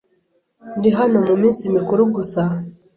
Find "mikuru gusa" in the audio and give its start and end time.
1.75-2.43